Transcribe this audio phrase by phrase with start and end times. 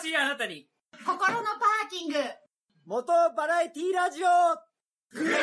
[0.00, 0.66] しいあなたに。
[1.04, 2.14] 心のパーキング。
[2.86, 4.28] 元バラエティラジオ
[5.12, 5.36] グッド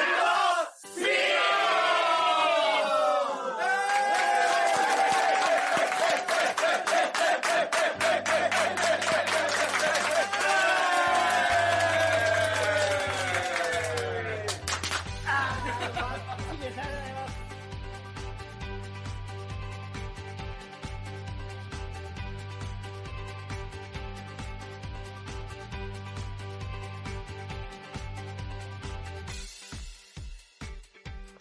[0.73, 2.24] スピー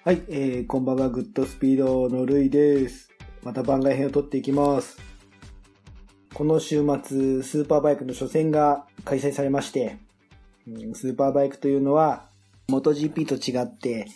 [0.05, 3.09] はい、えー、こんばんは、グッドスピードのルイです。
[3.43, 4.99] また番外編を撮っていきます。
[6.35, 9.97] この週末、スーパーバイクの初戦が開催されまして、
[10.69, 12.29] うんスーパーバイクというのは、
[12.69, 14.07] MotoGP と違って、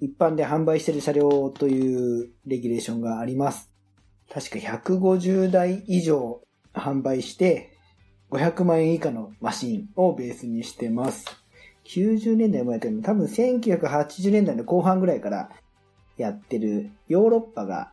[0.00, 3.68] 一般で販売している車両というレギュレーションがあります。
[4.32, 6.40] 確か150台以上
[6.72, 7.76] 販売して、
[8.30, 11.24] 500万円以下のマシンをベースにしてます。
[11.88, 15.50] 90年代もやってるの多分1980年代の後半ぐらいから
[16.16, 17.92] やってるヨーロッパが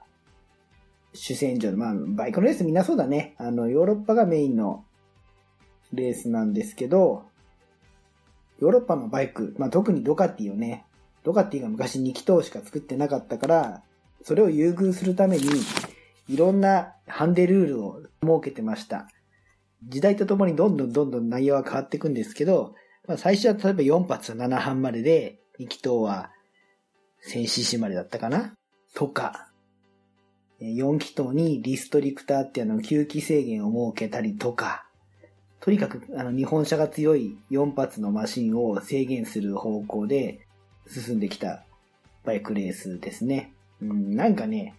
[1.13, 3.35] 主戦場の、まあ、バイクのレースみんなそうだね。
[3.37, 4.83] あの、ヨーロッパがメインの
[5.93, 7.25] レースなんですけど、
[8.59, 10.85] ヨーロッパのバイク、まあ、特にドカティをね、
[11.23, 13.83] ドカティが昔2気筒しか作ってなかったから、
[14.23, 15.43] それを優遇するために、
[16.29, 19.07] いろんなハンデルールを設けてました。
[19.87, 22.73] 時代とともにどんどんどんどん内容は変わっていくんですけど、
[23.07, 26.31] まあ、最初は例えば4発7半までで、2気筒は
[27.29, 28.53] 1000cc までだったかな？
[28.95, 29.49] とか、
[30.61, 34.85] 4気筒にリストリクターっていうの吸気制限を設けたりとか、
[35.59, 40.45] とにかくあの日本車が強い4発のマシンを制限する方向で
[40.87, 41.65] 進んできた
[42.23, 43.53] バイクレースですね。
[43.81, 44.75] うん、なんかね、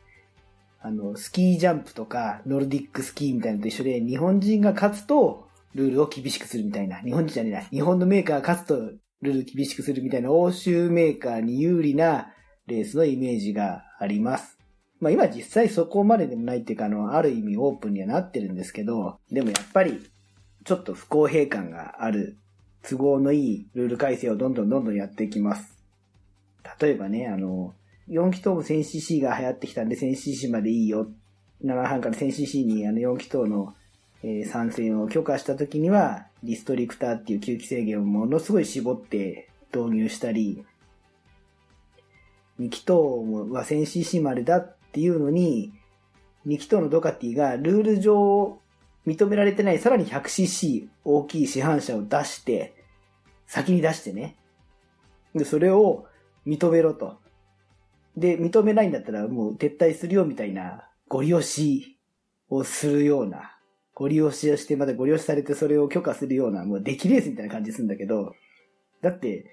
[0.81, 5.44] あの、スキージャンプとかノルディックスキーみたいなのと一緒で日本人が勝つと
[5.75, 6.99] ルールを厳しくするみたいな。
[6.99, 7.61] 日本人じゃねえな。
[7.63, 8.77] 日本のメーカーが勝つと
[9.23, 12.33] ルール厳しくするみたいな欧州メーカーに有利な
[12.67, 14.59] レースのイメージがあります。
[15.01, 20.01] まあ今実際そこまででもないっていうか、あの、ある意味オープンにはなってるんですけど、でもやっぱり
[20.65, 22.39] ちょっと不公平感がある
[22.83, 25.83] 都合のいいルール改正をどんどんどんどんやっていきます。
[26.81, 27.75] 例えばね、あの、
[28.09, 31.09] 4気筒も 1000cc が流行ってきたんで 1000cc までいいよ。
[31.65, 33.75] 7半から 1000cc にあの4気筒の
[34.27, 40.65] えー参戦を許可した時には、リストリクターっていう吸気制限をものすごい絞って導入したり、
[42.59, 45.75] 2気筒は 1000cc までだっていうのに、
[46.47, 48.59] 2気筒のドカティがルール上
[49.07, 52.75] 認められてないさらに 100cc 大きい市販車を出して、
[53.47, 54.37] 先に出してね。
[55.35, 56.07] で、それを
[56.47, 57.19] 認めろと。
[58.17, 61.99] で、認めないんだったらもう撤退するよみたいな、ご利用し
[62.49, 63.54] をするような、
[63.95, 68.35] ご利用しをして、またご利用しされてそれを許可するような、もう出来レースみたいな感じするんだけど、
[69.01, 69.47] だって、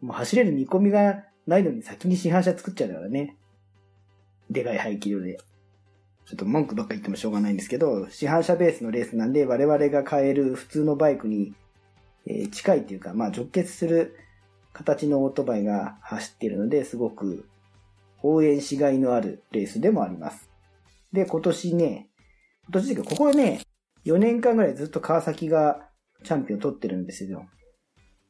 [0.00, 3.36] もう走れる見込みがないのに先に市販車作っちゃうからね。
[4.50, 5.38] でかい排気量で。
[6.24, 11.54] ちょっと文句ばっか言ってもしょうがないんですけど、市販車ベースのレースなんで、我々が買える普通のバイクに、
[12.26, 14.16] え近いっていうか、まあ直結する
[14.72, 17.48] 形のオートバイが走っているので、すごく
[18.22, 20.50] 応援しがいのあるレースでもあります。
[21.12, 22.08] で、今年ね、
[22.64, 23.60] 今年ですけど、ここはね、
[24.06, 25.88] 4年間ぐらいずっと川崎が
[26.22, 27.46] チャンピオン取ってるんですよ。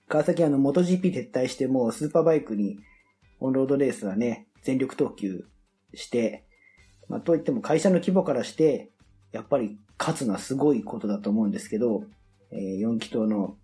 [0.08, 2.78] 川崎あの、元 GP 撤退してもスーパーバイクに
[3.40, 5.44] オンロードレースはね、全力投球
[5.94, 6.46] して、
[7.08, 8.90] まあ、といっても会社の規模からして、
[9.32, 12.04] やっぱり勝つのはすごいことだと思うんですけど、
[12.50, 13.56] えー4気筒の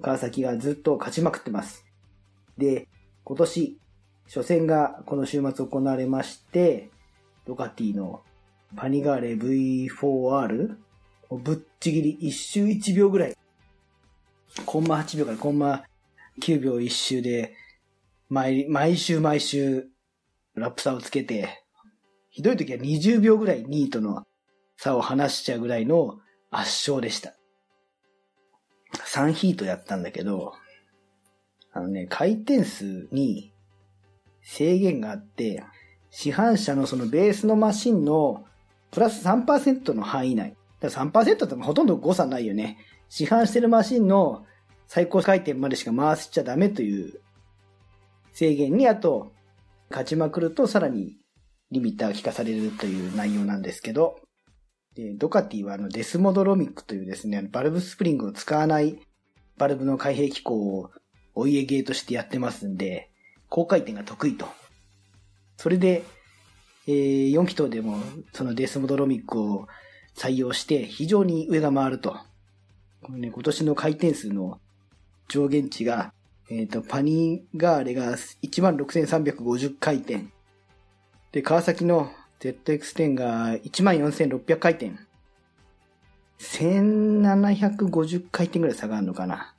[0.00, 1.86] 川崎がずっと勝ちまくってます。
[2.58, 2.88] で、
[3.22, 3.78] 今年、
[4.26, 6.90] 初戦がこの週末行われまして、
[7.46, 8.22] ドカティの
[8.76, 10.76] パニガーレ V4R
[11.38, 13.36] ぶっちぎり一周1秒ぐらい。
[14.66, 15.84] コンマ8秒からコンマ
[16.40, 17.54] 9秒一周で、
[18.28, 19.88] 毎、毎週毎週
[20.54, 21.62] ラップ差をつけて、
[22.30, 24.24] ひどい時は20秒ぐらい2位との
[24.76, 26.18] 差を離しちゃうぐらいの
[26.50, 27.34] 圧勝でした。
[28.92, 30.54] 3ヒートやったんだけど、
[31.72, 33.52] あのね、回転数に
[34.42, 35.64] 制限があって、
[36.10, 38.44] 市販車のそのベースのマシンの
[38.92, 40.56] プラス3%の範囲内。
[40.84, 42.76] だから3%ってほとんど誤差ないよね。
[43.08, 44.44] 市販してるマシンの
[44.86, 47.20] 最高回転までしか回しちゃダメという
[48.32, 49.32] 制限に、あと、
[49.90, 51.16] 勝ちまくるとさらに
[51.70, 54.20] リミッターが効かされるという内容なんですけど、
[54.94, 58.98] でドカティはあのデスモドロミックというですね、バルブスプリングを使わない
[59.56, 60.90] バルブの開閉機構を
[61.34, 63.10] お家芸としてやってますんで、
[63.48, 64.46] 高回転が得意と。
[65.56, 66.04] それで、
[66.86, 67.98] えー4気筒でも
[68.32, 69.66] そのデスモドロミックを
[70.16, 72.16] 採用して非常に上が回ると
[73.04, 74.58] このね、今年の回転数の
[75.28, 76.14] 上限値が、
[76.48, 80.24] えっ、ー、と、パニーガーレが16,350回転。
[81.30, 84.92] で、川崎の ZX10 が14,600回転。
[86.38, 89.54] 1750回転ぐらい差がるのかな。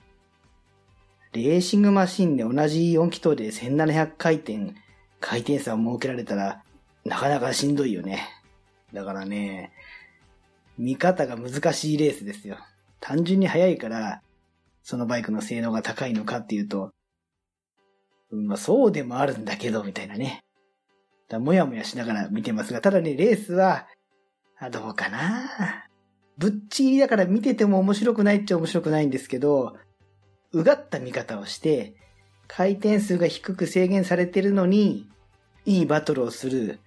[1.32, 4.74] レーシングマシンで同じ4気筒で1700回転、
[5.20, 6.64] 回転差を設けられたら、
[7.04, 8.28] なかなかしんどいよね。
[8.92, 9.72] だからね、
[10.78, 12.58] 見方が難しいレースですよ。
[13.00, 14.22] 単純に速いから、
[14.84, 16.92] そのバイクの性能が高いのかっていうと、
[18.32, 20.44] まあそうでもあるんだけど、みたいなね。
[21.30, 23.88] だもやもやしながら見てますが、ただね、レースは、
[24.58, 25.88] あどうかな
[26.38, 29.76] ぶっちぎりだから見てても面白くないっちゃ面白くないんですけど、
[30.52, 31.96] うがった見方をして、
[32.48, 35.08] 回転数が低く制限されてるのに、
[35.66, 36.80] いいバトルをする、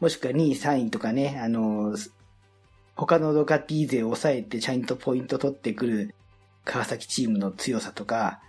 [0.00, 1.96] もしくは2位、3位とかね、あの、
[3.00, 6.14] 他のドカティ勢を抑えてちゃんとポイント取ってくる
[6.66, 8.40] 川崎チームの強さとか、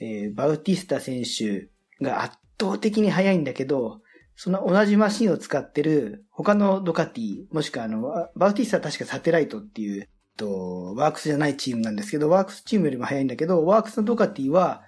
[0.00, 1.68] えー、バウティスタ選手
[2.00, 4.00] が圧倒的に速いんだけど、
[4.36, 14.84] その同じマシンを使ってる他のドカティ、もしくはあの、バウティスタは確かサテライトっていう、と、ワークスじゃないチームなんですけど、ワークスチームよりも速いんだけど、ワークスのドカティは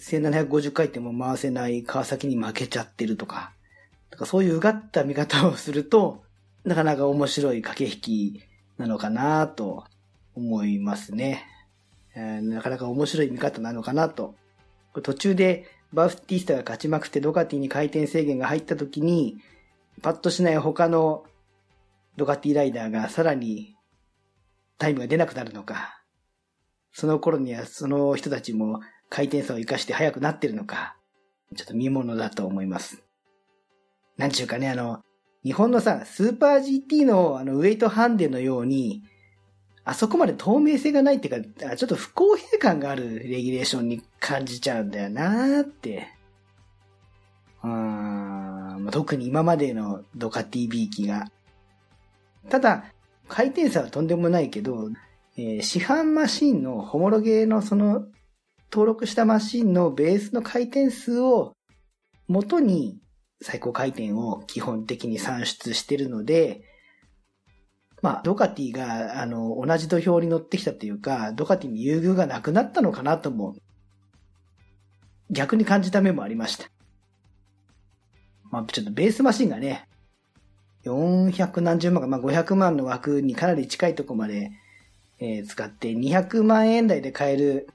[0.00, 3.52] 1750回転も回せない川崎に負けちゃってるとか、
[4.10, 6.24] かそういううがった見方をすると、
[6.70, 8.42] なかなか面白い駆け引き
[8.78, 9.86] なのかなと
[10.36, 11.44] 思いますね。
[12.14, 14.36] えー、なかなか面白い見方なのかなと。
[15.02, 19.38] 途中でバウティスタが勝ちまくってドカティに回転制限が入った時に、
[20.00, 21.24] パッとしない他の
[22.16, 23.74] ドカティライダーがさらに
[24.78, 26.00] タイムが出なくなるのか、
[26.92, 28.78] その頃にはその人たちも
[29.08, 30.96] 回転差を活かして速くなってるのか、
[31.56, 33.02] ちょっと見ものだと思います。
[34.16, 35.02] なんちゅうかね、あの、
[35.44, 39.02] 日本のさ、スーパー GT のあのウェイトハンデのように、
[39.84, 46.08] あそこまで透明性がないっていうか、ちょっと不公平感があるレギュレーションに感じちゃうんだよなーって。
[47.62, 51.30] うん、特に今までのドカティビー機が。
[52.48, 52.84] ただ、
[53.28, 54.90] 回転差はとんでもないけど、
[55.36, 58.06] えー、市販マシンのホモロゲーのその
[58.70, 61.52] 登録したマシンのベースの回転数を
[62.28, 62.98] 元に
[63.42, 66.62] 最高回転を基本的に算出してるので、
[68.02, 73.56] まあ、ドカティが、あの、同じ土俵に乗ってきたというか、ドカティに優遇がなくなったのかなとも、
[75.30, 76.70] 逆に感じた面もありました。
[78.50, 79.86] まあ、ちょっとベースマシンがね、
[80.84, 84.50] 400何十万か、まあ、500万の枠にかなり近いとこまで、
[85.18, 87.68] えー、使って200万円台で買える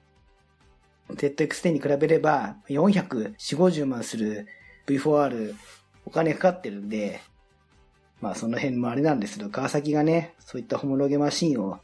[1.10, 4.48] ZX10 に比べれば400、4、50万する
[4.88, 5.56] V4R
[6.06, 7.22] お金かかってるんで、
[8.22, 11.80] まあその辺もあれなんですけど、川崎がね、そういったホモロゲマシンを、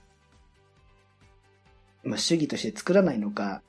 [2.03, 3.62] まあ主義として作らないのか、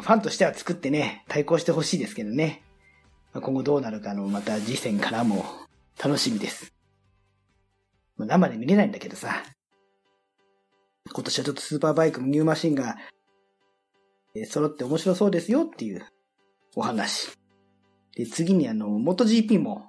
[0.00, 2.62] ファンとしては作ってね、対抗してほしいですけどね。
[3.32, 5.44] まあ、今後どうなるかのまた次戦からも
[6.02, 6.72] 楽しみです。
[8.16, 9.42] まあ、生で見れないんだけどさ。
[11.12, 12.96] 今年はちょっとスーパーバイクもニューマシンが、
[14.34, 16.06] え揃って面白そうですよっていう
[16.74, 17.30] お話。
[18.16, 19.86] で、次にあの、元 GP も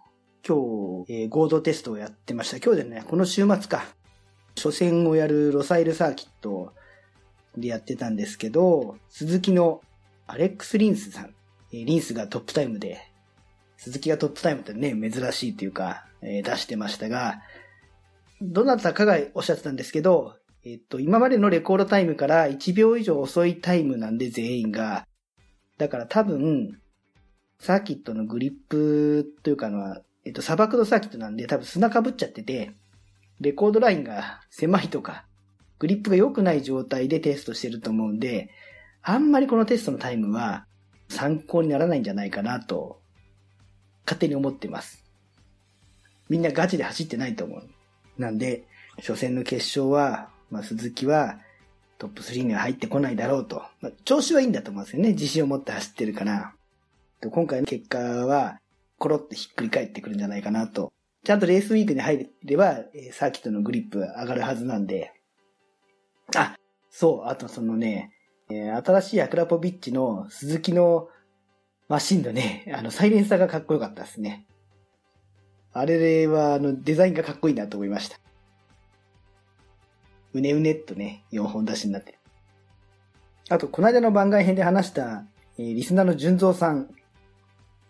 [0.48, 2.58] 今日、えー、合同テストをやってました。
[2.58, 3.86] 今日でね、この週末か。
[4.56, 6.74] 初戦をやるロサイルサーキット
[7.58, 9.82] でやってたんですけど、鈴木の
[10.28, 11.34] アレックス・リンスさん。
[11.74, 13.00] えー、リンスがトップタイムで、
[13.78, 17.42] 鈴木がトップタイムってね、珍しいっていうか、えー、出してましたが、
[18.42, 25.06] どなたかがおっしゃってたんですけど、えっと、今までのレコードタイムから1秒以上遅いタイムなんで全員が。
[25.78, 26.80] だから多分、
[27.64, 32.74] サーキットのグリップというかのは、えっと、砂漠のサーキットなんで多分砂かぶっちゃってて、
[33.40, 35.26] レコードラインが狭いとか、
[35.80, 38.50] グリップが良くない状態でテストしてると思うんで、
[39.02, 40.66] あんまりこのテストのタイムは
[41.08, 43.00] 参考にならないんじゃないかなと、
[44.06, 45.02] 勝手に思ってます。
[46.28, 47.70] みんなガチで走ってないと思う。
[48.18, 48.66] なんで、
[48.98, 51.40] 初戦の決勝は、まあ、鈴木は
[51.98, 53.64] トップ3には入ってこないだろうと。
[53.80, 55.12] まあ、調子はいいんだと思うんですよね。
[55.12, 56.54] 自信を持って走ってるから。
[57.32, 58.60] 今回の結果は、
[58.98, 60.94] コロってひっくり返ってくるんじゃないかなと。
[61.24, 62.80] ちゃんとレースウィークに入れば、
[63.12, 65.14] サーキットのグリップ上がるはずなんで。
[66.36, 66.56] あ、
[66.90, 68.12] そう、あとそのね、
[68.50, 71.08] 新しいアクラポビッチの鈴木の
[71.88, 74.46] マシンのね、あの、サイレンサーがかっこよかったですね。
[75.72, 78.20] あれは、あの、デザインがかっこいいなと思いました。
[80.34, 82.20] うねうねっとね、4本出しになって。
[83.50, 85.26] あと、この間の番外編で話した、
[85.58, 86.90] えー、リスナーの純蔵さん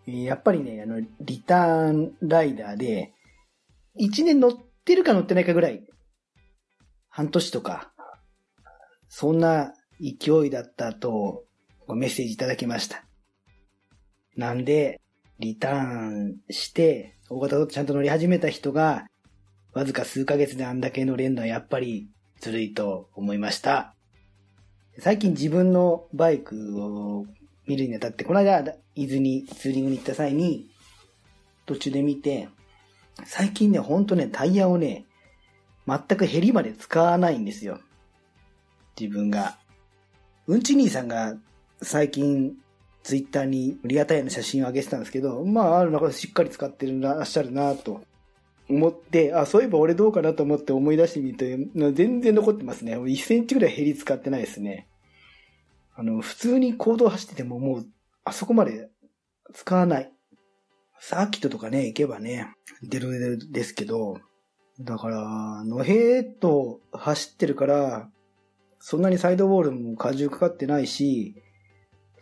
[0.06, 3.14] やっぱりね、あの、リターンライダーで、
[4.00, 5.86] 1年乗ってるか乗ってないかぐらい、
[7.10, 7.94] 半年とか、
[9.08, 11.46] そんな勢いだったと
[11.88, 13.06] メッセージいただきました。
[14.36, 15.00] なんで、
[15.40, 19.06] リターンして、大型とちゃんと乗り始めた人が、
[19.74, 23.96] わずか数ヶ月であんだけ乗れるのはやっぱりずるいと思いました。
[25.00, 27.26] 最近自分のバイクを
[27.67, 28.60] 見るにあたって、この間、
[28.96, 30.70] 伊豆にツーリングに行った際に、
[31.65, 32.50] 途中で見て、
[33.25, 35.05] 最近ね、ほんとね、タイヤをね、
[35.88, 37.79] 全くヘリまで使わないんですよ。
[39.00, 39.58] 自分が。
[40.48, 41.36] うんち兄さんが
[41.82, 42.53] 最近
[43.03, 48.01] ツイッターにリアタイヤの写真を上げてたんですけど、まあ、ある中でしっかり使ってるらっしゃるなと
[48.70, 51.58] 思って、あ、そういえば俺どうかなと思って思い出してみて、
[51.93, 52.98] 全然残ってますね。
[52.98, 54.88] 1センチぐらいヘリ使ってないですね。
[55.96, 57.86] あの、普通に行動走っててももう、
[58.24, 58.90] あそこまで
[59.54, 60.12] 使わない。
[61.00, 62.48] サーキットとかね、行けばね、
[62.82, 64.18] 出るですけど、
[64.80, 68.10] だから、野平と走ってるから、
[68.80, 71.36] そんなにサイドボールも荷重かかってないし、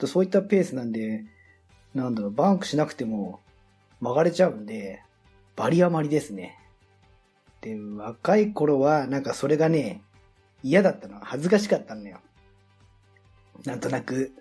[0.06, 1.26] そういったペースなんで、
[1.94, 3.40] なんだろう、バンクしなくても
[4.00, 5.02] 曲がれちゃうんで、
[5.56, 6.58] バリ余りですね。
[7.62, 10.02] で、若い頃は、なんかそれがね、
[10.64, 11.20] 嫌だったの。
[11.22, 12.20] 恥ずかしかったのよ。
[13.66, 14.32] なんとなく、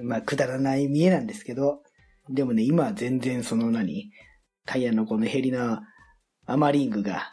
[0.00, 1.82] まあ、くだらない見えなんですけど、
[2.28, 4.10] でもね、今は全然その何
[4.66, 5.82] タイヤのこのヘリな
[6.46, 7.32] アマリングが、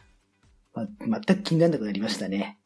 [0.74, 2.60] ま、全く気にならなくなりましたね。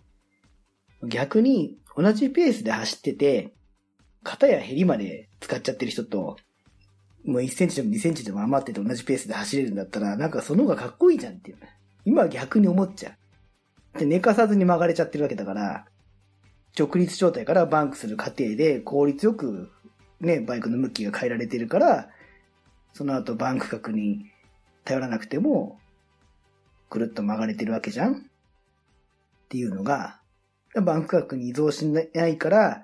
[1.04, 3.54] 逆に、同じペースで走ってて、
[4.24, 6.38] 肩やヘリまで使っちゃってる人と、
[7.26, 11.58] もう1センチでも2センチでも余ってて同じペースで走れるんだったら、なんかその方がかっこいいじゃんっていう。
[12.06, 13.16] 今は逆に思っちゃ
[13.96, 14.00] う。
[14.00, 15.86] で、寝かさずに曲がれちゃってるわけだから、
[16.78, 19.72] 直立状態からバンクする過程で効率よく
[20.20, 22.10] ね、バイクの向きが変えられてるから、
[22.94, 24.26] その後バンク角に
[24.84, 25.80] 頼らなくても、
[26.90, 28.14] くるっと曲がれてるわけじゃん？
[28.14, 28.18] っ
[29.50, 30.22] ていうのが、
[30.76, 32.84] バンク角に依存しないから、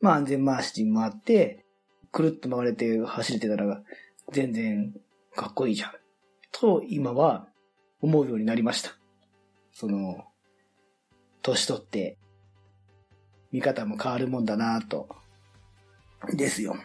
[0.00, 1.64] まあ安全回しに回って、
[2.10, 3.82] くるっと曲がれて走れてたら、
[4.32, 4.94] 全然
[5.34, 5.90] かっこいいじゃん。
[6.52, 7.48] と、今は
[8.00, 8.96] 思うようになりました。
[9.72, 10.24] その、
[11.42, 12.16] 年取って、
[13.52, 15.08] 見方も変わるもんだなと。
[16.32, 16.76] ですよ。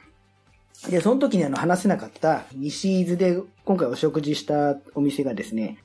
[0.90, 5.78] で、その時にあの話せなかった西伊豆で今回お食事したお店がですね、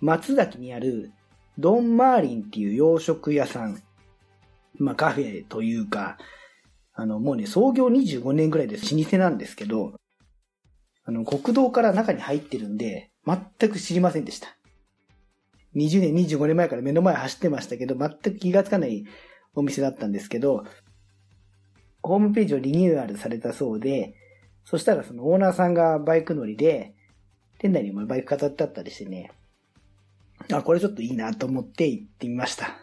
[0.00, 1.12] 松崎にある
[1.58, 3.80] ドン・マーリンっていう洋食屋さん。
[4.78, 6.18] まあカフェというか、
[6.94, 9.94] あのもうね、創業25年ぐらいで老舗なんですけど、
[11.04, 14.56] あの国道から中に入ってるんで、全く知りませんでした。
[15.76, 19.04] 20年、25年前から目の前走ってましたけど、全く気がつかない
[19.56, 20.64] お店だったんですけど、
[22.02, 24.14] ホームページをリニューアルされたそうで、
[24.64, 26.94] そしたらそのオーナーさんがバイク乗りで、
[27.58, 29.32] 店内にもバイク飾ってあったりしてね、
[30.52, 32.76] あ、これちょっといいなと思って行ってみました。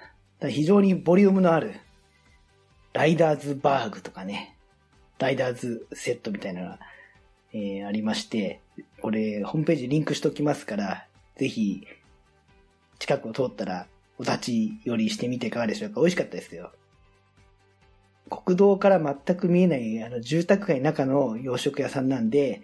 [0.49, 1.75] 非常にボリュームのある、
[2.91, 4.57] ライダーズバーグとかね、
[5.19, 6.79] ライダーズセットみたいなのが、
[7.53, 8.59] えー、ありまして、
[9.01, 11.85] これ、ホームページリンクしときますから、ぜひ、
[12.99, 13.87] 近くを通ったら、
[14.19, 15.99] お立ち寄りしてみていかがでしょうか？
[15.99, 16.71] 美味しかったですよ。
[18.29, 22.61] 国道から全く見えないあの住宅街の中の洋食屋さんなんで、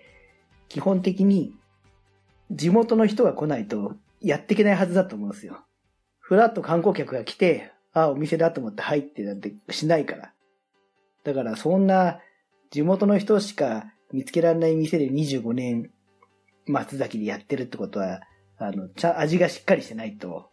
[0.67, 1.53] 基本的に
[2.51, 5.63] 地元の人が来ないとやっていけないはずだと思うんですよ。
[6.19, 10.33] ふらっと観光客が来て、ああ、お店だと思って入ってなんてしないから。
[11.23, 12.19] だからそんな
[12.71, 15.91] 地元の人しか見つけられない店で25年
[16.65, 18.21] 松崎でやってるってことは、
[18.57, 20.49] あの、ちゃ、味がしっかりしてないと、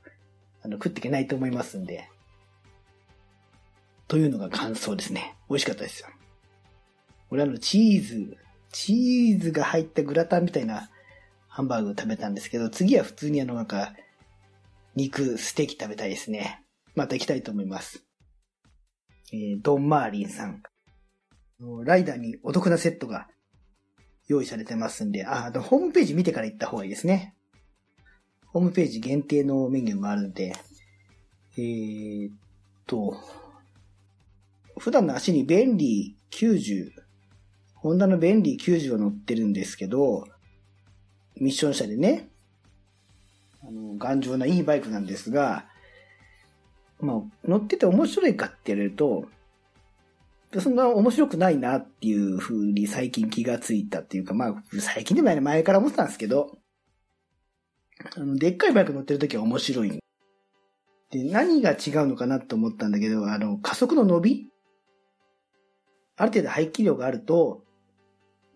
[0.67, 2.09] あの、食っていけないと思いますんで。
[4.09, 5.37] というのが感想ですね。
[5.49, 6.09] 美味しかったですよ。
[7.31, 8.37] 俺あの、チーズ、
[8.73, 10.91] チーズが入ったグラタンみたいな
[11.47, 13.95] ハンバーグを食べたんですけど、次は普通にあの、なんか、
[14.97, 16.65] 肉、ステーキ食べたいですね。
[16.97, 18.05] また行きたいと思います。
[19.33, 20.63] えー、ドン・マーリンさん。
[21.85, 23.29] ライダーにお得なセットが
[24.27, 27.36] 用意されてますんで、あ、ホームページ見てから行った方がいいですね。
[28.53, 30.55] ホームページ限定のメニューもあるんで、
[31.59, 32.35] えー、っ
[32.87, 33.17] と、
[34.79, 36.91] 普段の足に便利90、
[37.75, 40.27] ホンダの便利90を乗ってるんですけど、
[41.37, 42.29] ミッション車でね、
[43.63, 45.67] あの、頑丈ないいバイクなんですが、
[47.01, 49.27] まあ、乗ってて面白いかって言われると、
[50.61, 56.59] そんな面白くないなっていう風に最近気がついたっていうか、まあ、最近でもない前から思ってたんですけど、
[58.17, 60.01] あの、でっかいバイク乗ってる時は面白い。
[61.11, 64.49] で、何が違うのかなと思ったんだけど、あの、加速の伸び？
[66.17, 67.65] ある程度排気量があると、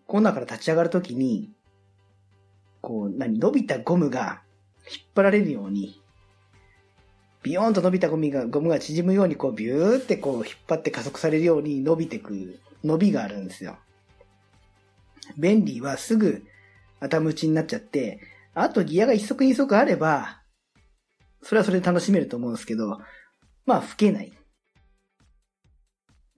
[0.07, 1.51] コーナーから立ち上がるときに、
[2.81, 4.41] こう、何、伸びたゴムが
[4.91, 6.01] 引っ張られるように、
[7.43, 13.77] ビヨーンと伸びたゴミが、ゴムが縮むようにこうビューってこう引っ張って加速されるように伸びてく、伸びがあるんですよ。
[15.37, 16.43] 便利はすぐ
[16.99, 18.19] 頭打ちになっちゃって、
[18.53, 20.41] あとギアが一足二足あれば、
[21.41, 22.99] それはそれで楽しめると思うんですけど、
[23.65, 24.31] まあ吹けない。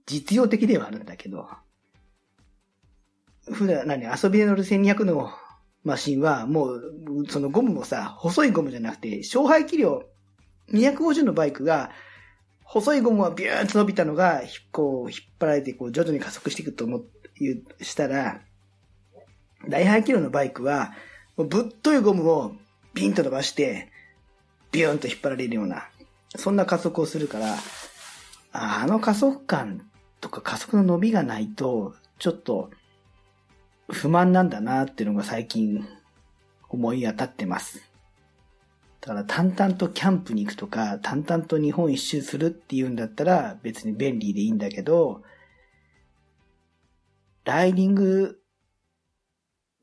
[0.06, 1.48] 実用的ではあるんだけど、
[3.50, 5.30] 普段何、遊びで乗る1200の
[5.82, 6.82] マシンは、もう、
[7.28, 10.02] そのゴムもさ、細いゴムじゃなくて、勝敗器量、
[10.72, 11.90] 250のバイクが、
[12.62, 14.42] 細いゴムはビューンと伸びたのが、
[14.72, 17.04] こう、引っ張られて、こう、徐々に加速していくと思う、
[17.82, 18.40] したら、
[19.68, 20.92] 大排気量のバイクは、
[21.36, 22.52] ぶっといゴムを
[22.94, 23.90] ピンと伸ばして、
[24.70, 25.88] ビューンと引っ張られるような、
[26.36, 27.56] そんな加速をするから、
[28.52, 32.70] あの加速感とか加速の伸びがないと、ちょっと、
[33.90, 35.86] 不満なんだなっていうのが最近
[36.68, 37.82] 思い当たってます。
[39.00, 45.22] だから淡々とキャンプに行くとか、淡々と日本一周するっていうんだったら別に便利でいいんだけど、
[47.44, 48.40] ライディング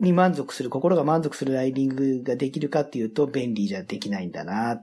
[0.02, 4.82] に満足する、心が満足するライディングができるかっていうと便利じゃできないんだな。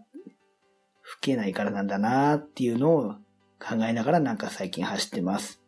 [1.02, 3.14] 吹けないからなんだなっていうのを
[3.58, 5.60] 考えながらなんか最近走ってます。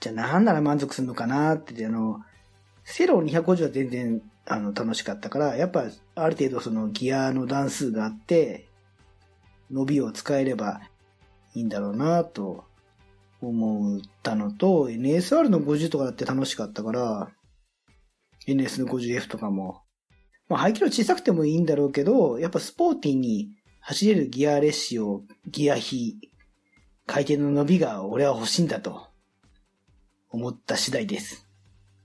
[0.00, 2.20] じゃあ何なら満足するのかなって、あの、
[2.84, 8.66] セロ250は全然、あの、楽しかったから、やっぱ、ある程度そのギアの段数があって、
[9.70, 10.80] 伸びを使えれば
[11.54, 12.64] いいんだろうなと
[13.42, 17.30] 思ったのと、NSR の50とかだって楽しかったから、
[18.48, 19.82] NS50F とかも、
[20.48, 26.18] まあ排気量小さくてもいいんだろうけど、やっぱスポーティーに走れるギアレシオ、ギア比、
[27.06, 29.08] 回転の伸びが俺は欲しいんだと
[30.30, 31.46] 思った次第です。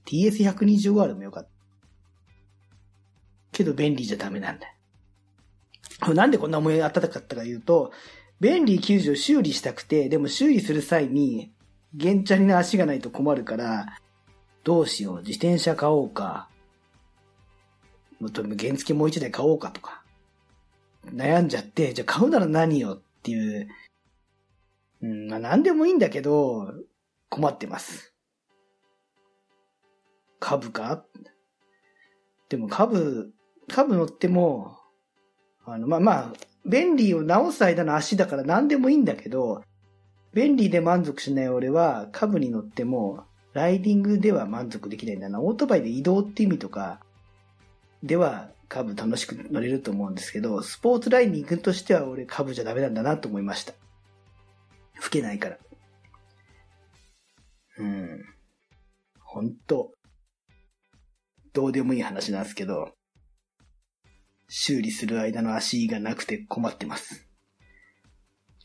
[0.06, 1.50] TS120R もよかった。
[3.51, 4.68] けど便利じゃダメなんだ。
[6.13, 7.92] なんでこんな思い当たかったか言うと、
[8.39, 11.54] 便利90を修理したくて、でも修理する際に、
[11.98, 13.98] 原チャリな足がないと困るから、
[14.65, 16.49] どうしよう、自転車買おうか、
[18.19, 20.04] もっと原付もう一台買おうかとか、
[21.06, 23.67] 悩んじゃって、じゃあ買うなら何よっていう、
[25.04, 26.73] うん、まあ何でもいいんだけど、
[27.30, 28.15] 困ってます。
[30.39, 31.06] 株か？
[32.49, 33.34] でも株、
[33.67, 34.80] 株乗っても、
[35.63, 36.34] あの、まあ、まあ、
[36.65, 39.63] 便利を直す間の足だから何でもいいんだけど、
[40.34, 43.25] 便利で満足しない俺は株に乗っても、
[43.56, 45.41] ライディングでは満足できないんだな。
[45.41, 47.00] オートバイで移動って意味とか、
[48.04, 53.74] では株楽しく乗れると思うんですけど、スポーツライディングとしては俺株じゃダメなんだなと思いました。
[54.96, 55.58] 吹けないから。
[57.78, 58.26] うん。
[59.22, 59.94] ほんと、
[61.54, 62.94] どうでもいい話なんですけど、
[64.50, 67.26] 修理する間の足がなくて困ってます。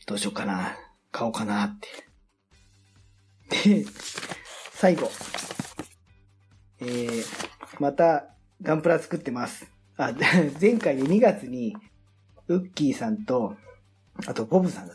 [0.05, 0.75] どうしようかな。
[1.11, 1.87] 買おうかなって。
[3.83, 3.85] で、
[4.81, 5.11] 最後。
[6.79, 7.23] えー、
[7.77, 8.29] また、
[8.63, 9.71] ガンプラ作ってます。
[9.95, 10.11] あ、
[10.59, 11.77] 前回で2月に、
[12.47, 13.55] ウッキーさんと、
[14.25, 14.91] あとボブさん、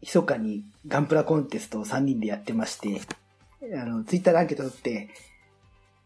[0.00, 3.00] 密かにガンプラコンテストを3人でやってまして、
[3.74, 5.08] あの、ツイッターでアンケート取って、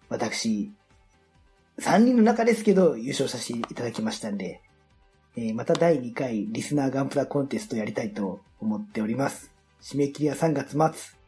[0.09, 0.73] 私、
[1.79, 4.63] 3人の中ですけど、優勝させていただきましたんで、
[5.37, 9.53] えー、また第2回リスナーガンプラコンテストやりたいと思っております。
[9.83, 11.20] 締め切りは3月末。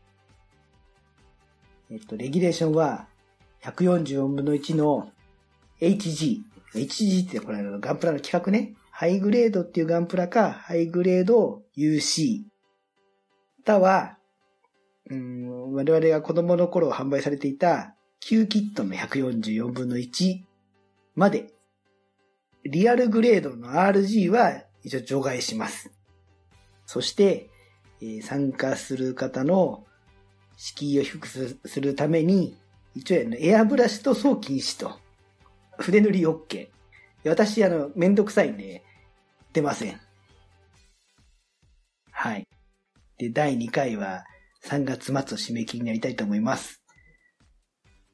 [1.92, 3.06] えっと、レギュレーションは、
[3.62, 5.10] 144分の1の
[5.78, 6.38] HG。
[6.74, 8.74] HG ってこれガンプラの規格ね。
[8.90, 12.44] ハイグレードっていうガンプラか、ハイグレード UC。
[13.58, 14.16] または、
[15.10, 20.40] うん、我々が子供の頃販売されていた旧キットの144分の1
[21.14, 21.52] まで、
[22.64, 25.92] リアルグレードの RG は一応除外します。
[26.86, 27.50] そして、
[28.00, 29.84] えー、参加する方の
[30.62, 32.56] 敷居を低くするために、
[32.94, 34.96] 一応エアブラシと送禁止と、
[35.76, 36.68] 筆塗り OK。
[37.24, 38.84] 私、あの、めんどくさいんで、
[39.52, 40.00] 出ません。
[42.12, 42.46] はい。
[43.18, 44.24] で、第2回は
[44.64, 46.80] 3月末を締め切りになりたいと思います。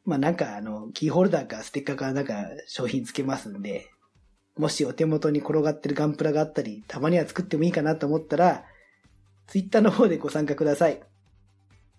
[0.06, 3.90] まあなんかあの、キーホルダーかステッカーかなんか商品つけますんで、
[4.56, 8.64] もしお手元に転がってるガンプラがあったり、たまには作ってもいいかなと思ったら、
[9.48, 11.02] ツイッターの方でご参加ください。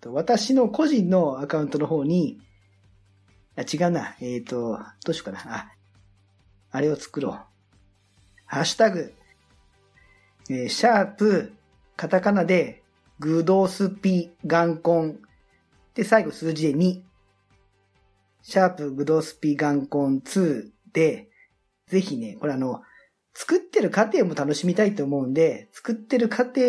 [0.06, 2.40] 私の個人のアカウントの方に、
[3.56, 4.16] あ、違うな。
[4.20, 5.56] えっ、ー、と、どうしようかな。
[5.56, 5.72] あ、
[6.70, 7.38] あれを作ろう。
[8.46, 9.12] ハッシュタグ、
[10.48, 11.52] えー、シャープ、
[11.96, 12.82] カタカナで、
[13.18, 15.18] グドスピガンコン。
[15.94, 17.02] で、最後数字で2。
[18.42, 21.28] シャープグドスピガンコン2で、
[21.88, 22.82] ぜひね、これあの、
[23.34, 26.60] 作ってる過程も楽しみたいと思うんで、作ってる過程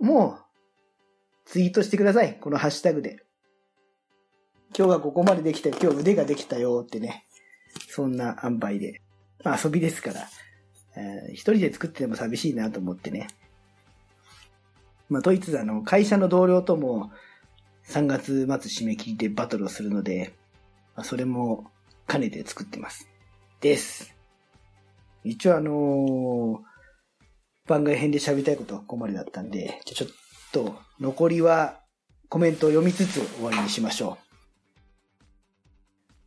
[0.00, 0.38] も
[1.44, 2.38] ツイートしてください。
[2.40, 3.24] このハッシュタグで。
[4.76, 5.76] 今日はここまでできたよ。
[5.80, 7.26] 今日腕ができたよってね。
[7.88, 9.02] そんな塩梅で。
[9.44, 10.28] まあ遊びですから。
[10.96, 13.28] えー、一人で作ってても寂しいなと思ってね。
[15.08, 17.10] まあ、ドイツあの、会社の同僚とも
[17.86, 20.32] 3月末締め切りでバトルをするので、
[20.96, 21.70] まあ、それも
[22.08, 23.08] 兼ねて作ってます。
[23.60, 24.14] です。
[25.24, 30.14] 一応あのー、番外編で喋りたいことはここまでだったんで、じゃちょっと
[30.52, 31.80] と残りは
[32.28, 34.18] コメントを読みつつ終わりにしましょ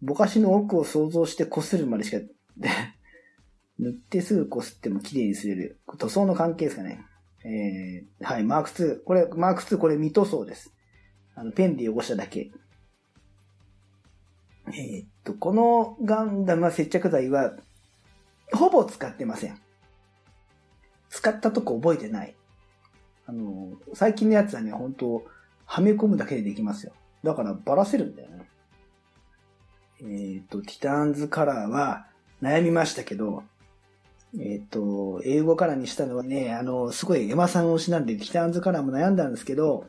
[0.02, 0.06] う。
[0.06, 2.18] ぼかしの奥を想像して擦るまでしか
[3.80, 5.80] 塗ってすぐ擦っても綺麗にすれる。
[5.98, 7.04] 塗装の関係ですかね。
[7.44, 9.04] えー、はい、マーク2。
[9.04, 10.74] これ、マーク2これ未塗装です。
[11.36, 12.52] あの、ペンで汚しただけ。
[14.68, 17.58] えー、っと、このガンダムは接着剤は、
[18.54, 19.60] ほぼ使ってません。
[21.10, 22.36] 使ったとこ覚えてない。
[23.28, 25.24] あの、最近のやつはね、本当
[25.66, 26.94] はめ込むだけでできますよ。
[27.24, 28.48] だからばらせるんだよね。
[30.02, 32.08] えー、っと、ティターンズカラーは
[32.42, 33.44] 悩みましたけど、
[34.40, 39.88] えっ、と、英語からにしたのはね、あの、すごいエマさん推しなんで、キターンズカラーも悩んだんですけど、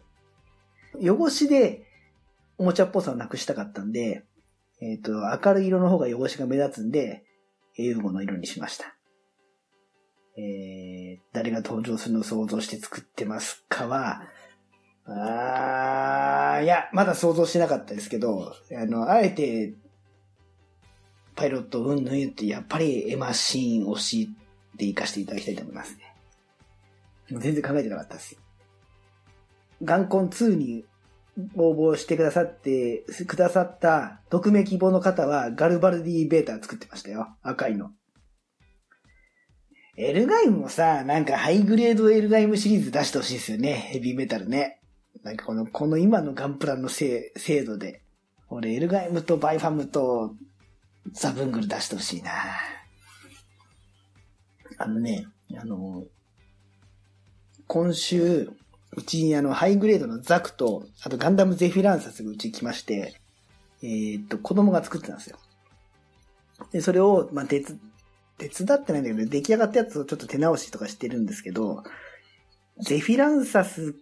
[1.02, 1.84] 汚しで
[2.56, 4.24] おもちゃっぽさをなくしたかったんで、
[4.80, 5.12] えっ、と、
[5.44, 7.24] 明るい色の方が汚しが目立つんで、
[7.76, 8.95] 英語の色にしました。
[10.36, 14.22] えー、誰が登場するのを想像して作ってますかは、
[15.06, 19.74] あー、いや、まだ想像してなかったですけど、あの、あえて
[21.36, 24.30] パイロットうんぬん言って、やっぱり Mマシーン推し
[24.76, 26.14] で活かしていただきたいと思いますね。
[27.30, 28.36] 全然考えてなかったです。
[29.82, 30.84] ガンコン2に
[31.54, 37.28] 応募してくださって、くださった匿名希望の方はガルバルディベータ作ってましたよ。
[37.42, 37.90] 赤いの。
[39.96, 43.72] エルガイムもさ、なんかハイグレードエルガイムシリーズ出してほしいですよね。
[43.72, 44.80] ヘビーメタルね。
[45.22, 48.02] なんかこの、この今のガンプラのせ精度で。
[48.48, 50.34] 俺、エルガイムとバイファムと
[51.12, 52.30] ザブングル出してほしいな
[54.78, 55.26] あのね、
[55.58, 56.04] あの、
[57.66, 58.50] 今週、
[58.92, 63.14] うちにあの、ハイグレードのザクと、あとガンダムゼフィランサスがうちに来まして、
[63.82, 65.38] えー、っと、子供が作ってたんですよ。
[66.70, 67.78] で、それを、まあ、手つ、
[68.38, 71.82] 手伝ってないんだけど、出来上がったやつをちょっと手直しとかしてるんですけど、
[72.78, 73.94] ゼフィランサス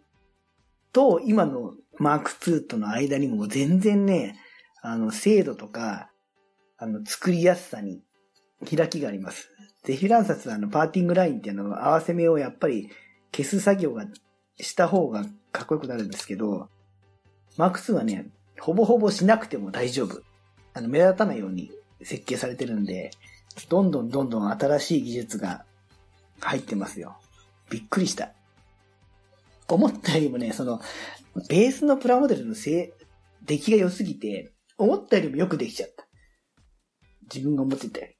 [0.93, 4.37] と今のマーク2との間にも全然ね、
[4.83, 6.11] あの、精度とか、
[6.77, 8.03] あの、作りやすさに
[8.69, 9.51] 開きがあります。
[9.85, 12.91] ゼフィランサスはあの、パーティングラインっていうのは合わせ目をやっぱり
[13.33, 14.07] 消す作業が
[14.59, 16.69] した方がかっこよくなるんですけど、
[17.57, 20.23] マーク2はね、ほぼほぼしなくても大丈夫。
[20.73, 21.71] あの、目立たないように
[22.03, 23.11] 設計されてるんで、
[23.69, 25.65] どんどんどんどん新しい技術が
[26.41, 27.17] 入ってますよ。
[27.71, 28.33] びっくりした。
[29.69, 30.81] 思ったよりもね、その、
[31.49, 33.05] ベースのプラモデルのせい、
[33.45, 36.07] 出来が良すぎて、思ったよりもよくできちゃった。
[37.33, 38.19] 自分が思ってて。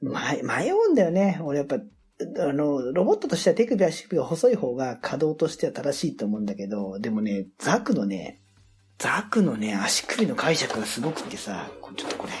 [0.00, 1.40] 迷、迷うんだよね。
[1.42, 8.40] 俺やっぱ、あの、ロボットとしては手首足首が細い方が稼働としては正しいと思うんだけど、でもね、ザクのね、
[8.98, 12.32] ザクのね、足首の解釈がすごくってさ、ちょっとこれ。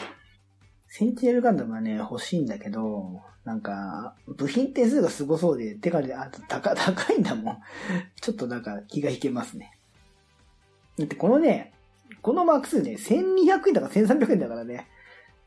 [0.88, 7.58] センチネルガンダムはね、欲しいんだけど、なんか、部品点数がすごそうで、手が、あと、高、 高いんだもん。
[8.20, 9.78] ちょっとなんか気が引けますね。
[10.98, 11.72] だってこのね、
[12.22, 14.88] このマーク2ね、1200円だから1300円だからね。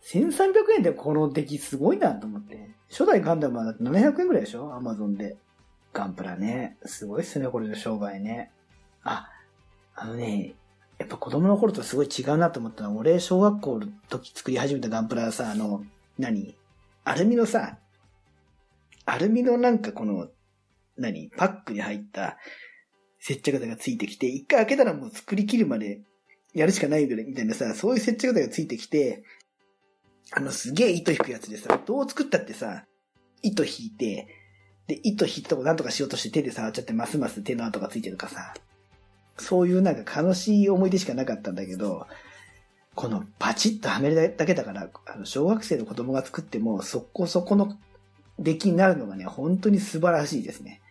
[0.04, 2.72] 1300円でこの出来すごいなと思って。
[2.90, 4.74] 初代ガンダムは700円ぐらいでしょ？
[4.74, 5.38] アマゾンで。
[5.94, 6.78] ガンプラね。
[6.86, 8.52] すごいっすね、これの商売ね。
[9.04, 9.30] あ、
[9.96, 10.56] あのね、
[11.02, 15.84] やっぱ子供の頃とすごい違うなと思ったのは、俺、小学校の時作り始めたガンプラはさ、あの、
[16.20, 16.56] 何？
[17.04, 17.80] アルミのさ、
[19.06, 20.28] アルミのなんかこの、
[20.98, 21.32] 何？
[21.36, 22.38] パックに入った
[23.18, 26.02] 接着剤がついてきて、一回開けたらもう作り切るまで
[26.54, 29.24] やるしかないぐらいみたいなさ、そういう接着剤がついてきて、
[30.34, 32.86] あの、すげえ糸引くやつでさ、どう作ったってさ、
[33.42, 34.28] 糸引いて、
[34.86, 38.54] で、糸引いたとこなんとかしようとして手で触っちゃってますます手の跡がついてるかさ、
[39.42, 42.08] そういうなんか悲しい思い出しかなかったんだけど、
[42.96, 47.78] このパチッとはめるだけだから、あの、小学生の子供が作っても、そこそこの
[48.38, 50.82] 出来になるのがね、本当に素晴らしいですね。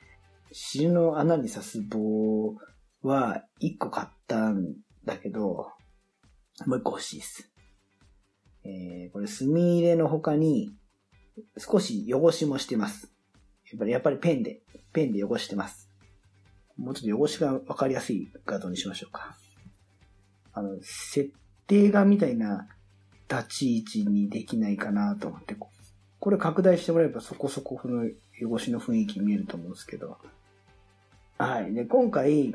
[0.53, 2.57] 汁の穴に刺す棒
[3.03, 5.71] は1個買ったんだけど、
[6.67, 7.51] もう1個欲しいです。
[8.65, 10.71] えー、これ墨入れの他に
[11.59, 13.13] 少し汚しもしてます。
[13.71, 15.90] やっぱり、やっぱりペンで、ペンで汚してます。
[16.81, 19.37] もうちょっと汚しがわかりやすい画像にしましょうか。
[20.55, 21.31] あの、設
[21.67, 22.69] 定画みたいな
[23.29, 25.55] 立ち位置にできないかなと思って、
[26.19, 28.09] これ拡大してもらえばそこそここの
[28.43, 30.17] 汚しの雰囲気見えると思うんですけど。
[31.37, 31.75] はい。
[31.75, 32.55] で、今回、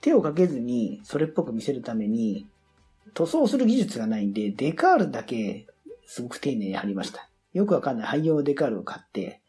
[0.00, 2.46] 手をかけずにそれっぽく見せるために、
[3.12, 5.66] 塗装する技術がないんで、デカールだけ
[6.06, 7.28] すごく丁寧に貼りました。
[7.52, 9.41] よくわかんない廃用デカールを買って、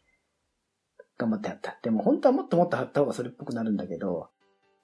[1.18, 1.78] 頑張って貼った。
[1.82, 4.28] でも本当はもっともっと貼った方がそれっぽくなるんだけど、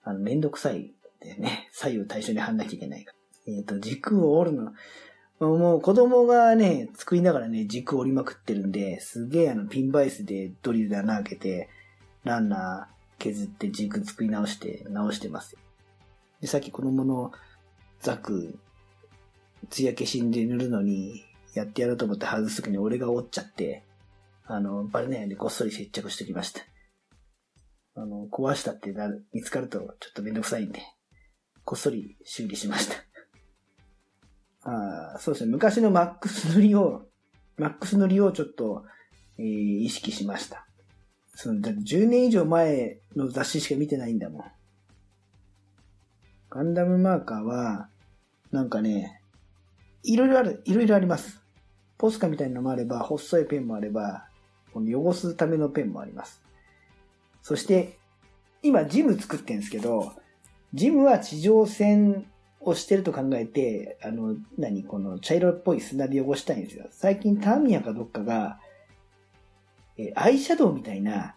[0.02, 3.18] あの、めんどくさいでね、 左右対称に貼んなきゃいけないから。
[3.46, 4.72] えっ、ー、と、軸を折るの、
[5.40, 11.68] もう子供がね、作りながらね、軸折りまくってるんで、すげえあの、ピンバイスでドリルで穴開けて、
[12.24, 15.56] ランナー削って軸作り直して、直してます。
[16.40, 17.32] で、さっき子供の
[18.00, 18.58] ザク、
[19.70, 23.82] 艶消しんで塗るのに、やってやろうと思って外すときに俺が折っちゃって、
[24.52, 26.62] あの、バレないようにこっそり接着しておきました。
[27.94, 30.82] あの、壊したってなる、見つかるとちょっとめんどくさいんで、
[31.64, 32.96] こっそり修理しました。
[34.62, 35.52] あそうですね。
[35.52, 37.06] 昔のマックス塗りを、
[37.58, 38.84] マックス塗りをちょっと、
[39.38, 40.66] えー、意識しました。
[41.36, 44.44] その、だ10年以上前の雑誌しか見てないんだもん。
[46.50, 47.88] ガンダムマーカーは、
[48.50, 49.22] なんかね、
[50.02, 51.40] いろいろある、いろいろあります。
[51.98, 54.26] ポスカみたいなのもあれば、細いペンもあれば、
[54.72, 56.42] この汚すためのペンもあります。
[57.42, 57.98] そして、
[58.62, 60.12] 今ジム作ってるんですけど、
[60.74, 62.26] ジムは地上戦
[62.60, 66.86] をしてると考えて、あの、何この茶色っぽい砂で汚したいんですよ。
[66.90, 68.60] 最近ターミヤかどっかが、
[69.96, 71.34] えアイシャドウみたいな、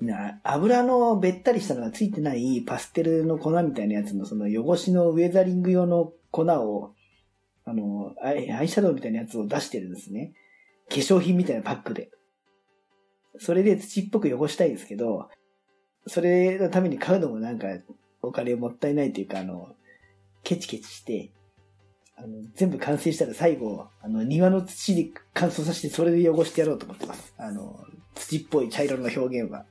[0.00, 6.94] な油のべったりしたのがついてないパステルの粉みたいなやつのその汚しのウェザリング用の粉を、
[7.66, 10.32] あの、アイシャドウみたいなやつを出してるんですね。
[10.88, 12.10] 化粧品みたいなパックで。
[13.38, 15.28] それで土っぽく汚したいですけど、
[16.06, 17.68] それのために買うのもなんか
[18.22, 19.74] お金もったいないというか、あの、
[20.42, 21.30] ケチケチして、
[22.16, 27.34] あの、全部完成したら最後、あの、庭の土で乾燥させてそれで汚してやろうと思ってます。
[27.36, 29.66] あの、土っぽい茶色の表現は。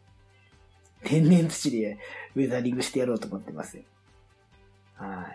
[1.03, 1.99] 天然土で
[2.35, 3.79] ウェザリングしてやろうと思ってます。
[4.95, 5.27] は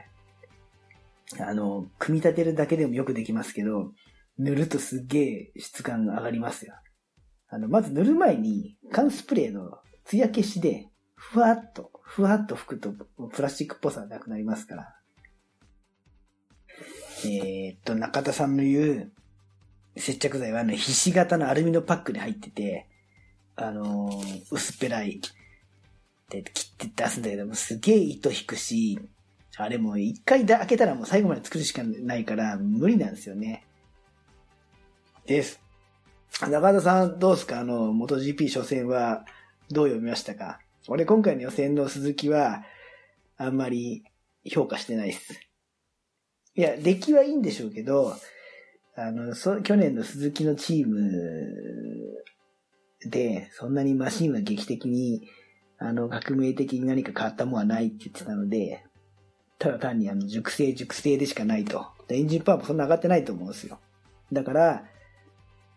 [1.39, 1.41] い。
[1.41, 3.93] あの、組み立てるだけでもよくできますけど、
[4.39, 6.75] 塗るとすっげえ質感が上がりますよ。
[7.51, 12.93] あの、まず塗る前に、缶スプレーの艶消しで、ふわっと、ふわっと吹くと、
[13.29, 14.97] プラスチックっぽさがなくなりますから。
[17.25, 19.13] えー、っと、中田さんの言う、
[19.97, 22.89] 接着剤はあの、ひし形のアルミのパックに入ってて、
[23.57, 25.21] あのー、薄っぺらい、
[26.31, 28.99] で、切って出すんだけども、すげえ糸引くし、
[29.57, 33.67] あれも一回開けたらもう最後まで作るしかないから、無理なんですよね。
[35.27, 35.61] です。
[36.51, 37.61] 中田さんどうですか？
[37.61, 39.25] あの、元 GP 初戦は
[39.71, 40.61] どう読みましたか？
[40.89, 42.63] 俺今回の予選の鈴木は、
[43.37, 44.05] あんまり
[44.45, 45.41] 評価してないっす。
[46.55, 48.15] いや、出来はいいんでしょうけど、
[48.97, 51.01] あの、そ、去年の鈴木のチーム
[53.09, 55.29] で、そんなにマシンは劇的に、
[55.79, 58.85] あの、革命的に何か変わったものはないって言ってたので、
[59.59, 61.87] ただ単にあの、熟成熟成でしかないと。
[62.09, 63.79] エンジンパワーもそんな上がってないと思うんですよ。
[64.33, 64.85] だから、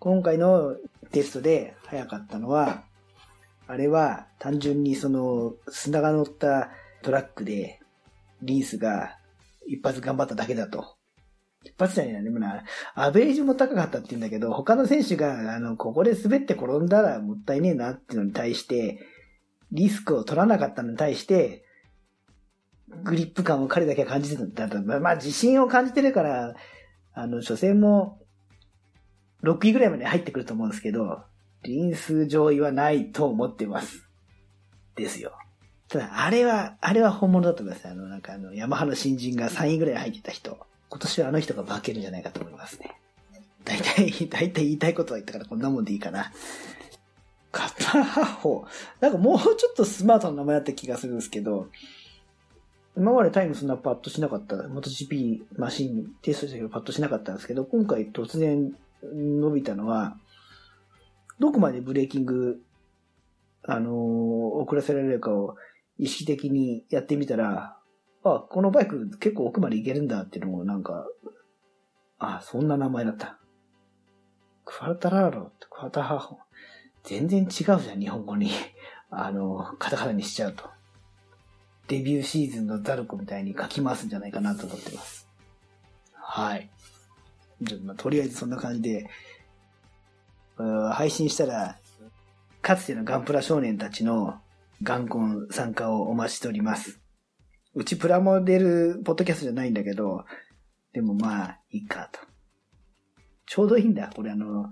[0.03, 0.75] 今回の
[1.11, 2.83] テストで早かったのは、
[3.67, 6.71] あれは単純にその砂が乗った
[7.03, 7.79] トラックで
[8.41, 9.17] リンスが
[9.65, 10.97] 一発頑張っただけだと。
[11.63, 18.99] 一発じゃねえな、でもな、アベージも高かったって言うんだけど、他の選手が、あの、ここで滑って転んだらもったいねえなっていうのに対して、
[19.71, 21.63] リスクを取らなかったのに対して、
[23.05, 24.99] グリップ感を彼だけは感じてたんだ。
[24.99, 26.55] まあ、自信を感じてるから、
[27.13, 28.19] あの、初戦も、
[29.43, 31.23] 6位ぐらいまで入ってくると思うんですけど、
[31.63, 34.07] リンス上位はないと思ってます。
[34.95, 35.33] ですよ。
[35.89, 37.87] ただ、あれは、あれは本物だと思います。
[37.87, 40.57] あの、なんかあの、ヤマハの新人が3位ぐらい入ってた人。
[40.89, 42.95] 今年はあの人が化けるんじゃないかと思いますね。
[43.65, 46.31] 大体、大体言いたいことは言ったからこんなもんでいいかな。
[47.51, 48.65] 片方。
[48.99, 51.69] なんかもうちょっとスマートな名前だった気がするんですけど、
[52.97, 58.75] 今までタイムそんなパッとしなかった、MotoGP マシンテストしたけどパッとしなかったんですけど、今回突然
[59.13, 60.17] 伸びたのは、
[61.39, 62.61] どこまでブレーキング、
[63.63, 63.93] あのー、
[64.63, 65.55] 遅らせられるかを
[65.97, 67.77] 意識的にやってみたら、
[68.23, 71.07] あ、このバイク結構奥まで行けるんだっていうのもなんか、
[72.19, 73.37] あ、そんな名前だった。
[74.65, 76.39] クワタラーロってクワタハホ。
[77.03, 78.49] 全然違うじゃん、日本語に。
[79.11, 80.69] あの、カタカナにしちゃうと。
[81.87, 85.27] デビューシーズンのザルコみたいに書き回すんじゃないかなと思ってます。
[86.13, 86.69] はい。
[87.83, 89.07] まあ、とりあえずそんな感じで、
[90.91, 91.77] 配信したら、
[92.61, 94.39] かつてのガンプラ少年たちの
[94.83, 96.99] ガンコン参加をお待ちしております。
[97.75, 100.25] うちプラモデルポッドキャストじゃないんだけど、
[100.93, 102.19] でもまあ、いいかと。
[103.45, 104.11] ちょうどいいんだ。
[104.15, 104.71] これあの、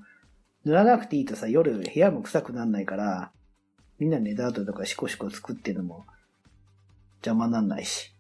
[0.64, 3.32] 塗らなくていいとさ、夜部屋も臭くなんないから、
[4.00, 6.06] みんな寝た後とかシコシコ作ってるのも
[7.18, 8.16] 邪魔なんないし。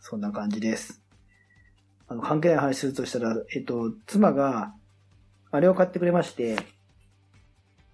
[0.00, 1.01] そんな感じです。
[2.12, 4.74] あの、関係ない話するとしたら、えっと、妻が、
[5.50, 6.58] あれを買ってくれまして、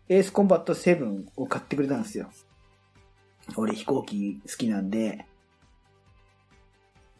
[0.09, 2.31] エースコンバット7を買ってくれたんですよ。
[3.57, 5.25] 俺飛行機好きなんで、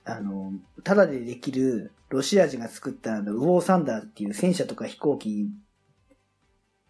[0.05, 0.53] あの、
[0.85, 5.51] ただでできるロシア人が作ったあのウォーサンダーっていう戦車とか飛行機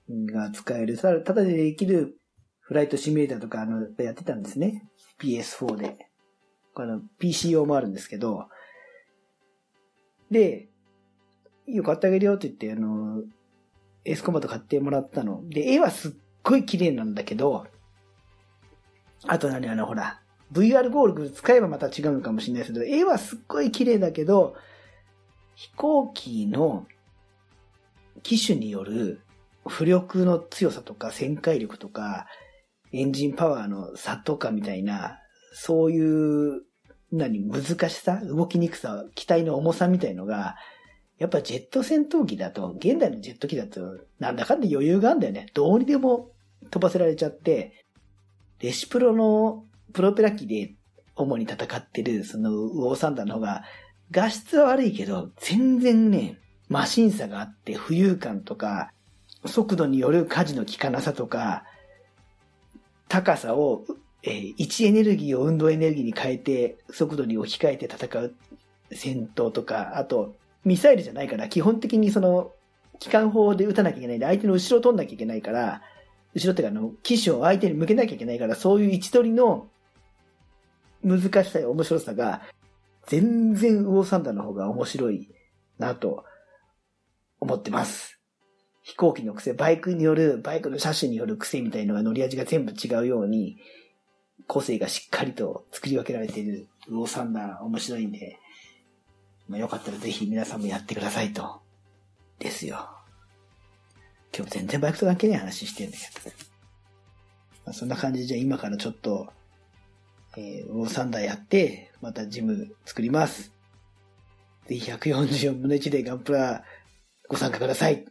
[0.08, 2.16] が使える、ただでできる
[2.60, 4.88] フライトシミュレーターとかあのやってたんですね。
[5.20, 6.08] PS4 で。
[6.74, 8.48] あの PC 用もあるんですけど、
[10.30, 10.68] で、
[11.66, 13.22] いいよ買ってあげるよって言って、あの、
[14.04, 15.46] エスコンバット買ってもらったの。
[15.48, 16.12] で、絵はすっ
[16.42, 17.66] ごい綺麗なんだけど、
[19.26, 20.20] あと何あの、ほら、
[20.52, 24.56] VR ゴール使えばまた違うのかもしれないですけど、絵はすっごい綺麗だけど、
[25.54, 26.86] 飛行機の
[28.22, 29.20] 機種による
[29.64, 32.26] 浮力の強さとか旋回力とか、
[32.92, 35.18] エンジンパワーの差とかみたいな、
[35.52, 36.62] そういう、
[37.12, 40.56] 何、難しさ動きにくさ機体の重さみたいのが、
[41.18, 45.46] やっぱジェット戦闘機だと、現代のジェット機だと、なんだかんだ余裕があるんだよね。
[45.54, 46.30] どうにでも
[46.70, 47.84] 飛ばせられちゃって、
[48.60, 50.74] レシプロのプロペラ機で
[51.16, 53.64] 主に戦ってる、そのウォーサンダーの方が、
[54.10, 58.92] 画質は悪いけど、全然ね、マシン差があって、浮遊感とか、
[59.44, 61.64] 速度による舵の効かなさとか、
[63.08, 63.84] 高さを、
[64.22, 68.34] えー位置エネルギーを運動エネルギーに変えて、速度に置き換えて戦う
[68.92, 72.52] 戦闘とか、あと、ミサイルじゃないから、基本的にその、
[72.98, 75.82] 機関砲で撃たなきゃいけないんで、相手の後ろを取んなきゃいけないから、
[76.34, 79.68] 後ろっていうか、あの、機種を相手に向けなきゃいけないから、そういう位置取りの
[81.02, 82.42] 難しさや面白さが、
[83.06, 85.30] 全然ウォーサンダーの方が面白い
[85.78, 86.24] なと
[87.40, 88.20] 思ってます。
[88.82, 93.58] 飛行機の癖、バイクによる、バイクの車種による癖みたいのが乗り味が全部違うように、
[94.48, 98.38] 個性がしっかりと作り分けられているウォーサンダー面白いんで、
[99.46, 101.60] まあ、よかったらぜひ皆さんもやってくださいと。
[102.38, 102.88] ですよ。
[104.34, 106.36] 今日全然バイクと関係ない話してるんだけど。
[107.66, 109.28] まあ、そんな感じでじゃあ今からちょっと、
[110.36, 113.52] えー、ウォーサンダーやって、またジム作ります。
[114.66, 116.64] ぜひ144分の1でガンプラ
[117.28, 118.06] ご参加ください。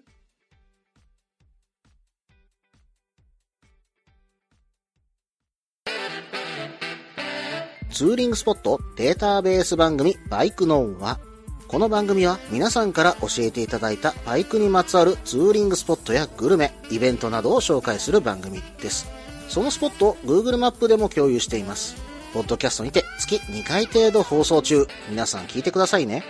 [7.97, 11.17] ツーリングスポットデータベース番組バイクノンは、
[11.67, 19.07] この番組は皆さんから教えていただいたバイクにまつわるツーリングスポットやグルメ、イベントなどを紹介する番組です。
[19.49, 21.95] そのスポットを Google マップでも共有しています。
[22.35, 24.85] ポッドキャストにて月2回程度放送中。
[25.09, 26.23] 皆さん聞いてくださいね。